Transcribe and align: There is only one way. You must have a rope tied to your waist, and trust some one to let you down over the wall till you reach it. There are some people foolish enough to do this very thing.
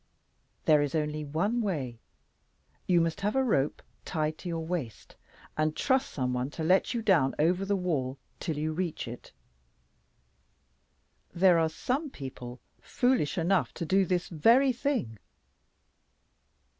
There 0.65 0.81
is 0.81 0.95
only 0.95 1.23
one 1.23 1.61
way. 1.61 1.99
You 2.87 3.01
must 3.01 3.21
have 3.21 3.35
a 3.35 3.43
rope 3.43 3.83
tied 4.03 4.39
to 4.39 4.49
your 4.49 4.65
waist, 4.65 5.15
and 5.55 5.75
trust 5.75 6.09
some 6.09 6.33
one 6.33 6.49
to 6.57 6.63
let 6.63 6.95
you 6.95 7.03
down 7.03 7.35
over 7.37 7.65
the 7.65 7.75
wall 7.75 8.17
till 8.39 8.57
you 8.57 8.73
reach 8.73 9.07
it. 9.07 9.31
There 11.35 11.59
are 11.59 11.69
some 11.69 12.09
people 12.09 12.59
foolish 12.81 13.37
enough 13.37 13.75
to 13.75 13.85
do 13.85 14.03
this 14.07 14.27
very 14.27 14.71
thing. 14.73 15.19